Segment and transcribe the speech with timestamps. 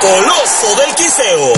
[0.00, 1.52] Coloso del Quiseo.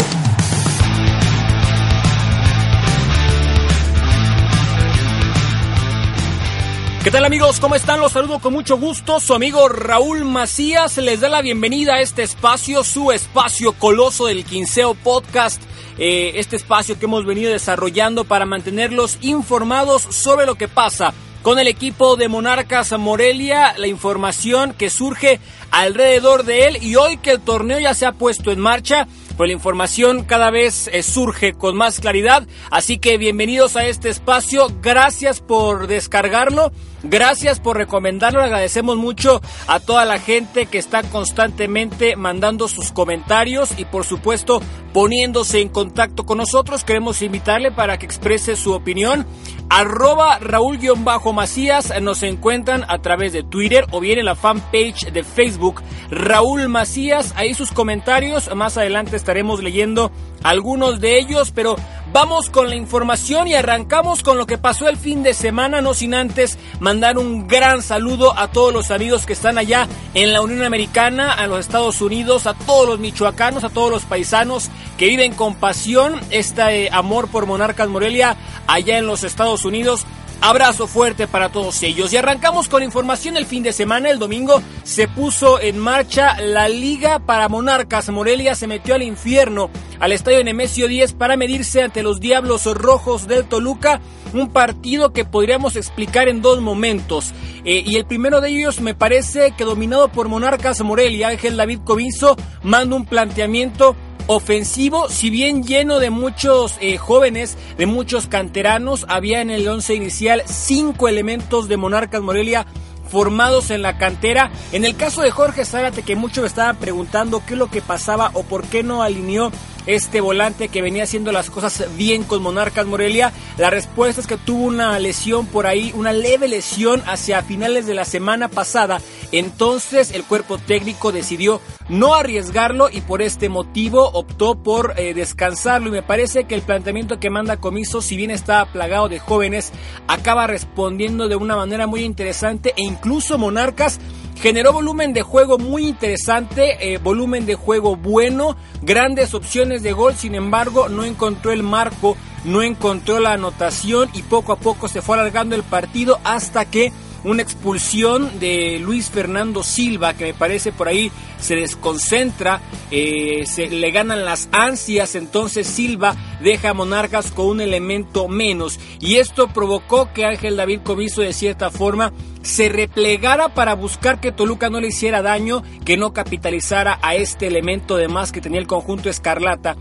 [7.05, 7.61] ¿Qué tal amigos?
[7.61, 8.01] ¿Cómo están?
[8.01, 9.21] Los saludo con mucho gusto.
[9.21, 14.45] Su amigo Raúl Macías les da la bienvenida a este espacio, su espacio Coloso del
[14.45, 15.63] Quinceo Podcast.
[15.99, 21.59] Eh, este espacio que hemos venido desarrollando para mantenerlos informados sobre lo que pasa con
[21.59, 25.41] el equipo de Monarcas Morelia, la información que surge
[25.71, 29.49] alrededor de él y hoy que el torneo ya se ha puesto en marcha, pues
[29.49, 34.69] la información cada vez eh, surge con más claridad, así que bienvenidos a este espacio,
[34.81, 36.73] gracias por descargarlo,
[37.03, 43.79] gracias por recomendarlo, agradecemos mucho a toda la gente que está constantemente mandando sus comentarios
[43.79, 44.61] y por supuesto
[44.93, 49.27] poniéndose en contacto con nosotros, queremos invitarle para que exprese su opinión
[49.73, 55.83] arroba Raúl-Macías nos encuentran a través de Twitter o bien en la fanpage de Facebook
[56.11, 57.33] Raúl Macías.
[57.37, 61.77] Ahí sus comentarios, más adelante estaremos leyendo algunos de ellos, pero
[62.13, 65.95] vamos con la información y arrancamos con lo que pasó el fin de semana, no
[65.95, 70.43] sin antes mandar un gran saludo a todos los amigos que están allá en la
[70.43, 74.69] Unión Americana, a los Estados Unidos, a todos los michoacanos, a todos los paisanos
[74.99, 78.37] que viven con pasión este amor por Monarcas Morelia
[78.67, 80.07] allá en los Estados Unidos.
[80.45, 82.13] Abrazo fuerte para todos ellos.
[82.13, 84.11] Y arrancamos con información el fin de semana.
[84.11, 88.11] El domingo se puso en marcha la Liga para Monarcas.
[88.11, 93.29] Morelia se metió al infierno, al estadio Nemesio 10 para medirse ante los Diablos Rojos
[93.29, 94.01] del Toluca.
[94.35, 97.33] Un partido que podríamos explicar en dos momentos.
[97.65, 101.83] Eh, y el primero de ellos me parece que dominado por Monarcas Morelia, Ángel David
[101.85, 103.95] Covinzo manda un planteamiento
[104.35, 109.95] ofensivo, si bien lleno de muchos eh, jóvenes, de muchos canteranos, había en el once
[109.95, 112.67] inicial cinco elementos de Monarcas Morelia
[113.13, 114.51] formados en la cantera.
[114.73, 117.83] En el caso de Jorge Zárate, que muchos me estaban preguntando qué es lo que
[117.83, 119.53] pasaba o por qué no alineó
[119.87, 123.33] este volante que venía haciendo las cosas bien con Monarcas Morelia?
[123.59, 127.95] La respuesta es que tuvo una lesión por ahí, una leve lesión hacia finales de
[127.95, 129.01] la semana pasada.
[129.33, 135.89] Entonces el cuerpo técnico decidió no arriesgarlo y por este motivo optó por eh, descansarlo.
[135.89, 139.73] Y me parece que el planteamiento que manda Comiso, si bien está plagado de jóvenes,
[140.07, 144.01] acaba respondiendo de una manera muy interesante e incluso Monarcas
[144.43, 150.17] Generó volumen de juego muy interesante, eh, volumen de juego bueno, grandes opciones de gol,
[150.17, 155.01] sin embargo no encontró el marco, no encontró la anotación y poco a poco se
[155.01, 156.93] fue alargando el partido hasta que
[157.25, 162.61] una expulsión de Luis Fernando Silva, que me parece por ahí se desconcentra,
[162.91, 168.79] eh, se le ganan las ansias, entonces Silva deja a Monarcas con un elemento menos.
[169.01, 172.13] Y esto provocó que Ángel David Comiso de cierta forma
[172.43, 177.47] se replegara para buscar que Toluca no le hiciera daño, que no capitalizara a este
[177.47, 179.77] elemento de más que tenía el conjunto Escarlata.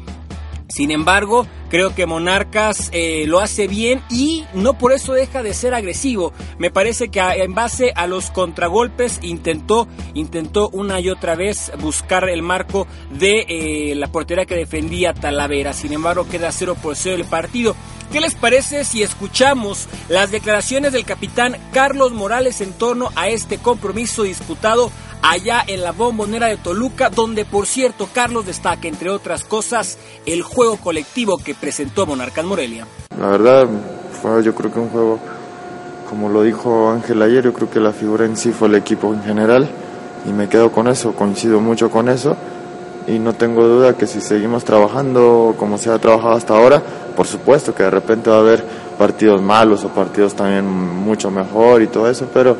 [0.67, 5.53] Sin embargo, creo que Monarcas eh, lo hace bien y no por eso deja de
[5.53, 6.33] ser agresivo.
[6.59, 12.27] Me parece que en base a los contragolpes intentó, intentó una y otra vez buscar
[12.29, 12.87] el marco
[13.17, 15.71] de eh, la portería que defendía Talavera.
[15.71, 17.73] Sin embargo, queda 0 por 0 el partido.
[18.11, 23.57] ¿Qué les parece si escuchamos las declaraciones del capitán Carlos Morales en torno a este
[23.57, 29.43] compromiso disputado allá en la bombonera de Toluca, donde por cierto Carlos destaca, entre otras
[29.43, 32.87] cosas, el juego colectivo que presentó Monarcas Morelia.
[33.19, 33.67] La verdad,
[34.21, 35.19] fue yo creo que un juego,
[36.09, 39.13] como lo dijo Ángel ayer, yo creo que la figura en sí fue el equipo
[39.13, 39.69] en general
[40.25, 42.35] y me quedo con eso, coincido mucho con eso
[43.07, 46.81] y no tengo duda que si seguimos trabajando como se ha trabajado hasta ahora,
[47.15, 48.63] por supuesto que de repente va a haber
[48.97, 52.55] partidos malos o partidos también mucho mejor y todo eso, pero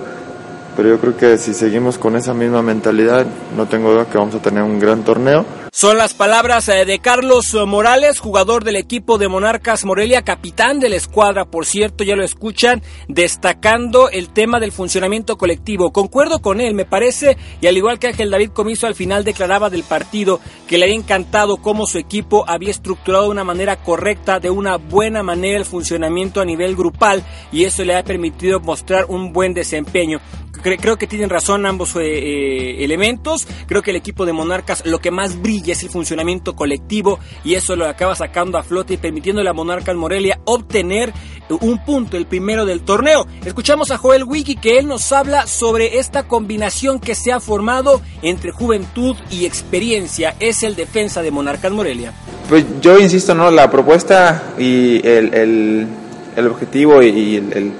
[0.75, 3.25] pero yo creo que si seguimos con esa misma mentalidad,
[3.55, 6.99] no tengo duda que vamos a tener un gran torneo Son las palabras eh, de
[6.99, 12.15] Carlos Morales, jugador del equipo de Monarcas Morelia, capitán de la escuadra, por cierto, ya
[12.15, 15.91] lo escuchan, destacando el tema del funcionamiento colectivo.
[15.91, 19.69] Concuerdo con él, me parece, y al igual que Ángel David Comiso al final declaraba
[19.69, 24.39] del partido que le había encantado cómo su equipo había estructurado de una manera correcta,
[24.39, 29.05] de una buena manera el funcionamiento a nivel grupal, y eso le ha permitido mostrar
[29.07, 30.19] un buen desempeño
[30.61, 33.47] creo que tienen razón ambos eh, eh, elementos.
[33.67, 37.55] Creo que el equipo de Monarcas lo que más brilla es el funcionamiento colectivo y
[37.55, 41.13] eso lo acaba sacando a flote y permitiéndole a Monarcas Morelia obtener
[41.49, 43.27] un punto, el primero del torneo.
[43.45, 48.01] Escuchamos a Joel Wiki que él nos habla sobre esta combinación que se ha formado
[48.21, 50.35] entre juventud y experiencia.
[50.39, 52.13] Es el defensa de Monarcas Morelia.
[52.47, 53.51] Pues yo insisto, ¿no?
[53.51, 55.87] La propuesta y el,
[56.35, 57.73] el, objetivo y el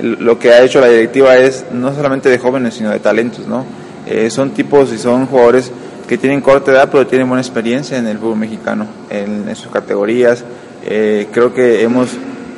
[0.00, 3.64] lo que ha hecho la directiva es no solamente de jóvenes, sino de talentos, ¿no?
[4.06, 5.70] Eh, son tipos y son jugadores
[6.06, 10.44] que tienen corta edad, pero tienen buena experiencia en el fútbol mexicano, en, sus categorías.
[10.84, 12.10] Eh, creo que hemos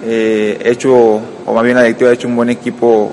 [0.04, 3.10] eh, hecho, o más bien la directiva ha hecho un buen equipo,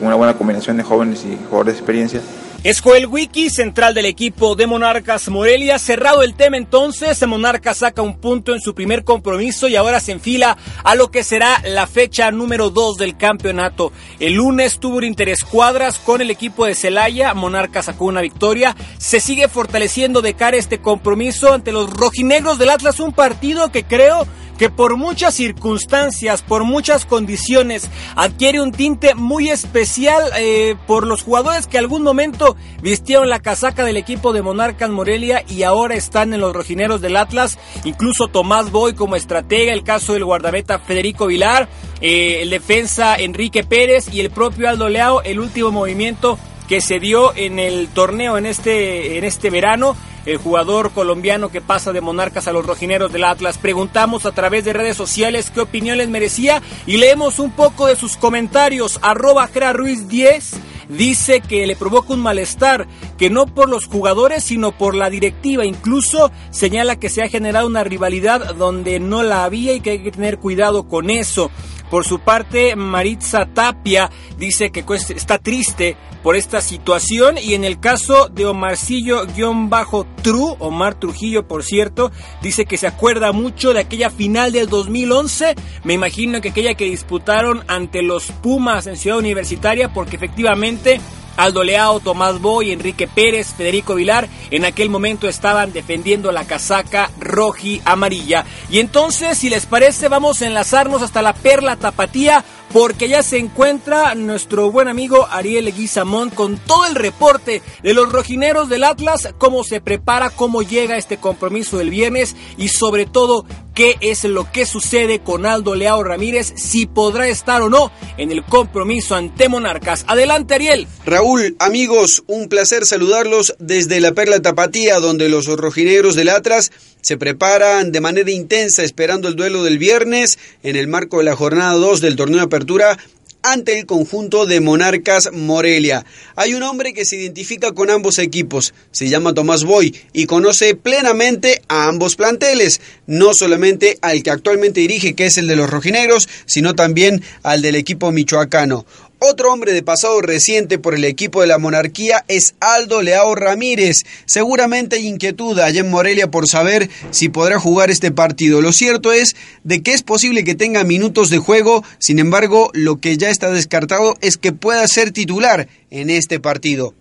[0.00, 2.20] una buena combinación de jóvenes y jugadores de experiencia
[2.62, 5.78] es Joel Wiki, central del equipo de Monarcas Morelia.
[5.78, 10.12] Cerrado el tema entonces, Monarcas saca un punto en su primer compromiso y ahora se
[10.12, 13.92] enfila a lo que será la fecha número 2 del campeonato.
[14.18, 18.76] El lunes tuvo un interescuadras con el equipo de Celaya, Monarcas sacó una victoria.
[18.98, 23.84] Se sigue fortaleciendo de cara este compromiso ante los rojinegros del Atlas, un partido que
[23.84, 24.26] creo
[24.60, 31.22] que por muchas circunstancias, por muchas condiciones, adquiere un tinte muy especial eh, por los
[31.22, 36.34] jugadores que algún momento vistieron la casaca del equipo de Monarcas Morelia y ahora están
[36.34, 41.26] en los rojineros del Atlas, incluso Tomás Boy como estratega, el caso del guardameta Federico
[41.26, 41.66] Vilar,
[42.02, 47.00] eh, el defensa Enrique Pérez y el propio Aldo Leao, el último movimiento que se
[47.00, 49.96] dio en el torneo en este, en este verano
[50.26, 53.58] el jugador colombiano que pasa de Monarcas a los rojineros del Atlas.
[53.58, 57.96] Preguntamos a través de redes sociales qué opinión les merecía y leemos un poco de
[57.96, 58.98] sus comentarios.
[59.02, 60.52] Arroba Ruiz 10
[60.90, 62.86] dice que le provoca un malestar,
[63.16, 65.64] que no por los jugadores, sino por la directiva.
[65.64, 70.02] Incluso señala que se ha generado una rivalidad donde no la había y que hay
[70.02, 71.50] que tener cuidado con eso.
[71.90, 74.84] Por su parte, Maritza Tapia dice que
[75.14, 82.12] está triste por esta situación y en el caso de Omarcillo-Tru, Omar Trujillo por cierto,
[82.42, 85.54] dice que se acuerda mucho de aquella final del 2011,
[85.84, 91.00] me imagino que aquella que disputaron ante los Pumas en Ciudad Universitaria porque efectivamente
[91.40, 97.10] Aldo Leao, Tomás Boy, Enrique Pérez, Federico Vilar, en aquel momento estaban defendiendo la casaca
[97.18, 98.44] roji amarilla.
[98.70, 103.38] Y entonces, si les parece, vamos a enlazarnos hasta la Perla Tapatía porque ya se
[103.38, 109.34] encuentra nuestro buen amigo Ariel Guizamón con todo el reporte de los rojineros del Atlas,
[109.38, 113.44] cómo se prepara, cómo llega este compromiso del viernes y sobre todo
[113.80, 118.30] qué es lo que sucede con Aldo Leao Ramírez, si podrá estar o no en
[118.30, 120.04] el compromiso ante Monarcas.
[120.06, 120.86] Adelante Ariel.
[121.06, 127.16] Raúl, amigos, un placer saludarlos desde la Perla Tapatía, donde los rojineros del Atlas se
[127.16, 131.72] preparan de manera intensa esperando el duelo del viernes en el marco de la jornada
[131.72, 132.98] 2 del torneo de apertura
[133.42, 136.04] ante el conjunto de Monarcas Morelia.
[136.36, 140.74] Hay un hombre que se identifica con ambos equipos, se llama Tomás Boy y conoce
[140.74, 145.70] plenamente a ambos planteles, no solamente al que actualmente dirige, que es el de los
[145.70, 148.84] rojinegros, sino también al del equipo michoacano.
[149.22, 154.04] Otro hombre de pasado reciente por el equipo de la monarquía es Aldo Leao Ramírez.
[154.24, 158.62] Seguramente hay inquietud allá en Morelia por saber si podrá jugar este partido.
[158.62, 162.98] Lo cierto es de que es posible que tenga minutos de juego, sin embargo, lo
[162.98, 166.94] que ya está descartado es que pueda ser titular en este partido.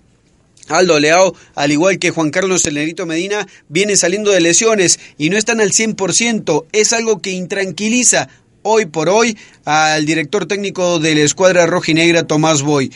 [0.68, 5.38] Aldo Leao, al igual que Juan Carlos Celerito Medina, viene saliendo de lesiones y no
[5.38, 6.66] están al 100%.
[6.74, 8.28] Es algo que intranquiliza
[8.64, 12.92] hoy por hoy al director técnico de la escuadra rojinegra Tomás Boy.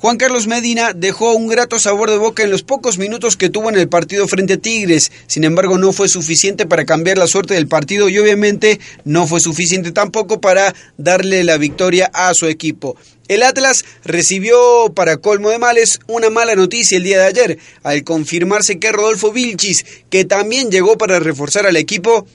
[0.00, 3.68] Juan Carlos Medina dejó un grato sabor de boca en los pocos minutos que tuvo
[3.68, 7.52] en el partido frente a Tigres, sin embargo no fue suficiente para cambiar la suerte
[7.52, 12.96] del partido y obviamente no fue suficiente tampoco para darle la victoria a su equipo.
[13.28, 18.02] El Atlas recibió para colmo de males una mala noticia el día de ayer, al
[18.02, 22.26] confirmarse que Rodolfo Vilchis, que también llegó para reforzar al equipo,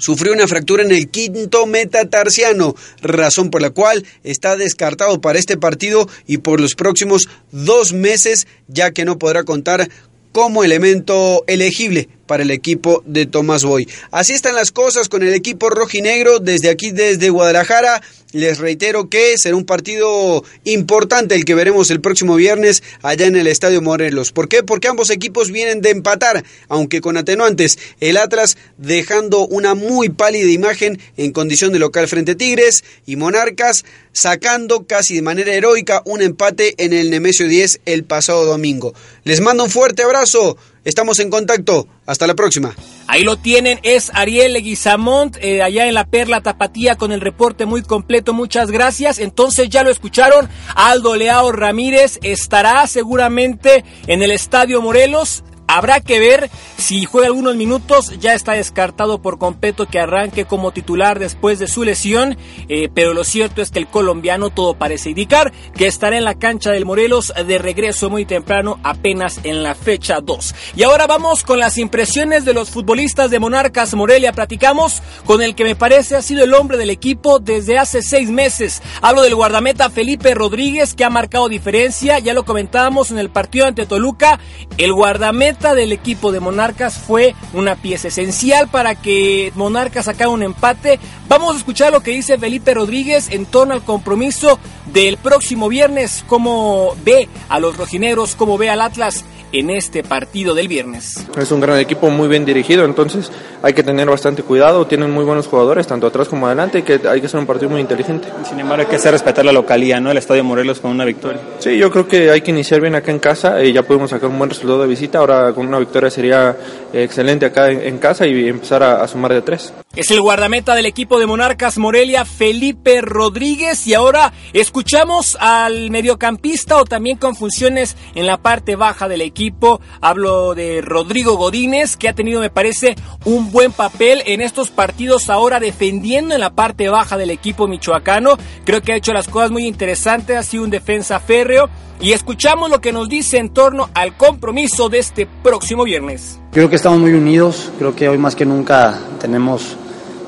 [0.00, 5.56] sufrió una fractura en el quinto metatarsiano, razón por la cual está descartado para este
[5.56, 9.88] partido y por los próximos dos meses, ya que no podrá contar
[10.32, 13.88] como elemento elegible para el equipo de Tomás Boy.
[14.12, 18.00] Así están las cosas con el equipo rojinegro desde aquí, desde Guadalajara.
[18.30, 23.34] Les reitero que será un partido importante el que veremos el próximo viernes allá en
[23.34, 24.30] el Estadio Morelos.
[24.30, 24.62] ¿Por qué?
[24.62, 27.80] Porque ambos equipos vienen de empatar, aunque con atenuantes.
[27.98, 33.16] El Atlas dejando una muy pálida imagen en condición de local frente a Tigres y
[33.16, 38.94] Monarcas sacando casi de manera heroica un empate en el Nemesio 10 el pasado domingo.
[39.24, 40.56] Les mando un fuerte abrazo.
[40.84, 41.86] Estamos en contacto.
[42.06, 42.74] Hasta la próxima.
[43.06, 47.66] Ahí lo tienen, es Ariel Leguizamont, eh, allá en la Perla Tapatía con el reporte
[47.66, 49.18] muy completo, muchas gracias.
[49.18, 56.18] Entonces ya lo escucharon, Aldo Leao Ramírez estará seguramente en el Estadio Morelos Habrá que
[56.18, 58.18] ver si juega algunos minutos.
[58.18, 62.36] Ya está descartado por completo que arranque como titular después de su lesión.
[62.68, 66.34] Eh, pero lo cierto es que el colombiano todo parece indicar que estará en la
[66.34, 70.54] cancha del Morelos de regreso muy temprano, apenas en la fecha 2.
[70.74, 74.32] Y ahora vamos con las impresiones de los futbolistas de Monarcas Morelia.
[74.32, 78.28] Platicamos con el que me parece ha sido el hombre del equipo desde hace seis
[78.28, 78.82] meses.
[79.02, 82.18] Hablo del guardameta Felipe Rodríguez que ha marcado diferencia.
[82.18, 84.40] Ya lo comentábamos en el partido ante Toluca.
[84.76, 90.42] El guardameta del equipo de Monarcas fue una pieza esencial para que Monarcas sacara un
[90.42, 90.98] empate.
[91.28, 96.24] Vamos a escuchar lo que dice Felipe Rodríguez en torno al compromiso del próximo viernes,
[96.26, 101.26] cómo ve a los rojinegros, cómo ve al Atlas en este partido del viernes.
[101.36, 103.30] Es un gran equipo muy bien dirigido, entonces
[103.62, 107.00] hay que tener bastante cuidado, tienen muy buenos jugadores, tanto atrás como adelante, y que
[107.08, 108.28] hay que hacer un partido muy inteligente.
[108.48, 110.10] Sin embargo, hay que hacer respetar la localía, ¿no?
[110.10, 111.40] El Estadio Morelos con una victoria.
[111.58, 114.28] Sí, yo creo que hay que iniciar bien acá en casa, y ya podemos sacar
[114.30, 116.56] un buen resultado de visita, ahora con una victoria sería
[116.92, 119.72] excelente acá en, casa y empezar a, sumar de tres.
[119.94, 126.76] Es el guardameta del equipo de Monarcas Morelia, Felipe Rodríguez, y ahora escuchamos al mediocampista
[126.76, 129.80] o también con funciones en la parte baja del equipo.
[130.00, 132.94] Hablo de Rodrigo Godínez, que ha tenido, me parece,
[133.24, 138.36] un buen papel en estos partidos ahora defendiendo en la parte baja del equipo michoacano.
[138.64, 141.68] Creo que ha hecho las cosas muy interesantes, ha sido un defensa férreo.
[142.00, 146.39] Y escuchamos lo que nos dice en torno al compromiso de este próximo viernes.
[146.52, 149.76] Creo que estamos muy unidos, creo que hoy más que nunca tenemos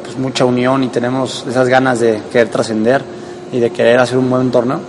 [0.05, 3.03] pues, mucha unión y tenemos esas ganas de querer trascender
[3.51, 4.81] y de querer hacer un buen torneo.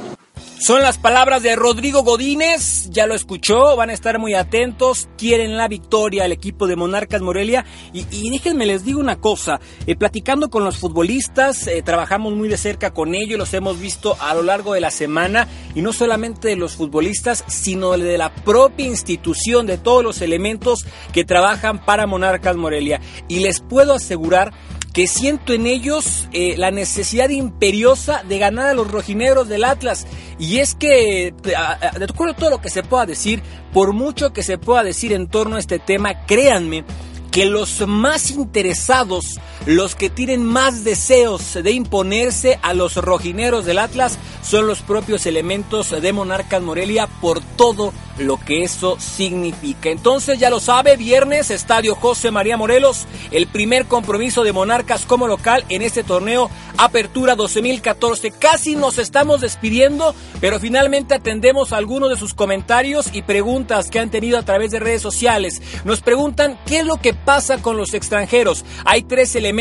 [0.63, 5.58] Son las palabras de Rodrigo Godínez, ya lo escuchó, van a estar muy atentos, quieren
[5.58, 7.66] la victoria al equipo de Monarcas Morelia.
[7.92, 12.56] Y, déjenme les digo una cosa, eh, platicando con los futbolistas, eh, trabajamos muy de
[12.56, 16.50] cerca con ellos, los hemos visto a lo largo de la semana y no solamente
[16.50, 22.08] de los futbolistas, sino de la propia institución, de todos los elementos que trabajan para
[22.08, 24.53] Monarcas Morelia y les puedo asegurar
[24.94, 30.06] que siento en ellos eh, la necesidad imperiosa de ganar a los rojinegros del Atlas.
[30.38, 33.42] Y es que, de acuerdo a todo lo que se pueda decir,
[33.74, 36.86] por mucho que se pueda decir en torno a este tema, créanme
[37.32, 43.79] que los más interesados, los que tienen más deseos de imponerse a los rojineros del
[43.79, 49.89] Atlas, son los propios elementos de Monarcas Morelia por todo lo que eso significa.
[49.89, 55.27] Entonces ya lo sabe, viernes, Estadio José María Morelos, el primer compromiso de Monarcas como
[55.27, 58.32] local en este torneo Apertura 2014.
[58.32, 64.12] Casi nos estamos despidiendo, pero finalmente atendemos algunos de sus comentarios y preguntas que han
[64.12, 65.62] tenido a través de redes sociales.
[65.86, 68.65] Nos preguntan qué es lo que pasa con los extranjeros.
[68.86, 69.53] Hay tres elementos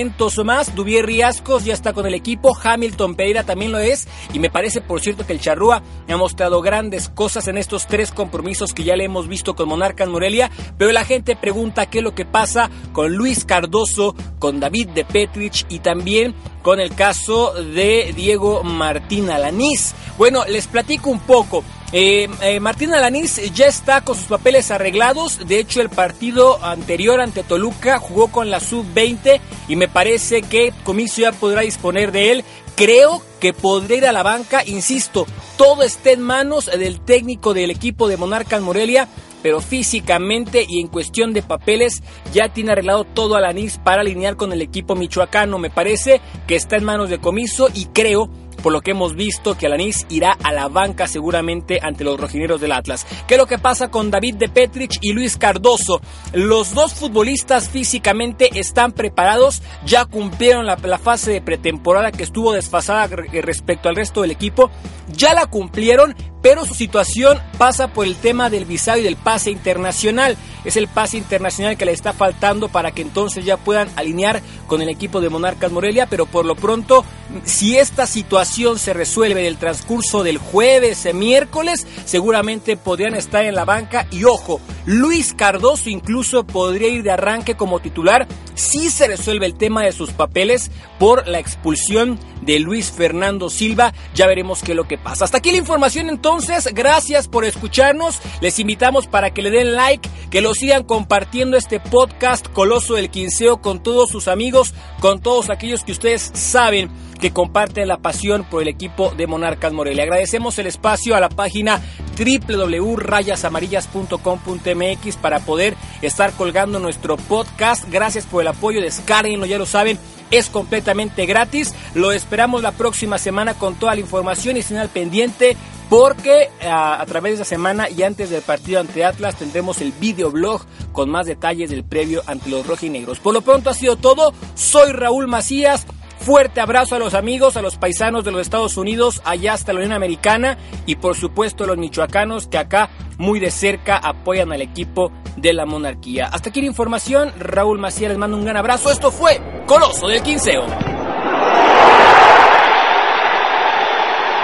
[0.45, 4.51] más, Duvier Riascos ya está con el equipo, Hamilton Pereira también lo es, y me
[4.51, 8.85] parece por cierto que el Charrúa ha mostrado grandes cosas en estos tres compromisos que
[8.85, 12.25] ya le hemos visto con Monarcas Morelia, pero la gente pregunta qué es lo que
[12.25, 18.63] pasa con Luis Cardoso, con David de Petrich y también con el caso de Diego
[18.63, 19.95] Martín Alanís.
[20.17, 21.65] Bueno, les platico un poco.
[21.95, 25.47] Eh, eh, Martín Alanís ya está con sus papeles arreglados.
[25.47, 30.73] De hecho, el partido anterior ante Toluca jugó con la sub-20 y me parece que
[30.85, 32.45] Comiso ya podrá disponer de él.
[32.77, 35.27] Creo que podría ir a la banca, insisto,
[35.59, 39.09] todo está en manos del técnico del equipo de Monarcas Morelia,
[39.43, 44.53] pero físicamente y en cuestión de papeles ya tiene arreglado todo Alanís para alinear con
[44.53, 45.59] el equipo michoacano.
[45.59, 48.31] Me parece que está en manos de Comiso y creo
[48.63, 52.61] por lo que hemos visto que Alanis irá a la banca seguramente ante los rojineros
[52.61, 53.07] del Atlas.
[53.27, 56.01] ¿Qué es lo que pasa con David de Petrich y Luis Cardoso?
[56.33, 62.53] Los dos futbolistas físicamente están preparados, ya cumplieron la, la fase de pretemporada que estuvo
[62.53, 64.71] desfasada respecto al resto del equipo,
[65.13, 69.51] ya la cumplieron, pero su situación pasa por el tema del visado y del pase
[69.51, 70.37] internacional.
[70.65, 74.83] Es el pase internacional que le está faltando para que entonces ya puedan alinear con
[74.83, 77.05] el equipo de Monarcas Morelia, pero por lo pronto,
[77.45, 83.55] si esta situación se resuelve en el transcurso del jueves, miércoles, seguramente podrían estar en
[83.55, 89.07] la banca y ojo, Luis Cardoso incluso podría ir de arranque como titular si se
[89.07, 93.93] resuelve el tema de sus papeles por la expulsión de Luis Fernando Silva.
[94.15, 95.25] Ya veremos qué es lo que pasa.
[95.25, 96.32] Hasta aquí la información entonces.
[96.73, 98.19] Gracias por escucharnos.
[98.41, 103.11] Les invitamos para que le den like, que lo sigan compartiendo este podcast Coloso del
[103.11, 108.45] Quinceo con todos sus amigos, con todos aquellos que ustedes saben que comparten la pasión
[108.45, 110.05] por el equipo de Monarcas Morelia.
[110.05, 111.83] Agradecemos el espacio a la página
[112.19, 117.87] www.rayasamarillas.com.mx para poder estar colgando nuestro podcast.
[117.91, 119.99] Gracias por el apoyo, descarguenlo, ya lo saben,
[120.31, 121.75] es completamente gratis.
[121.95, 125.59] Lo esperamos la próxima semana con toda la información y al pendiente
[125.93, 129.93] porque a, a, través de esa semana y antes del partido ante Atlas tendremos el
[129.93, 133.21] videoblog con más detalles del previo ante los rojinegros.
[133.21, 134.33] Por lo pronto ha sido todo.
[134.55, 135.87] Soy Raúl Macías.
[136.19, 139.81] Fuerte abrazo a los amigos, a los paisanos de los Estados Unidos, allá hasta la
[139.81, 140.57] Unión Americana
[140.87, 145.53] y por supuesto a los michoacanos que acá muy de cerca apoyan al equipo de
[145.53, 146.27] la monarquía.
[146.33, 148.91] Hasta aquí la información, Raúl Macías les mando un gran abrazo.
[148.91, 150.65] Esto fue Coloso del Quinceo.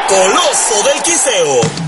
[0.09, 1.88] Coloso del Quinceo.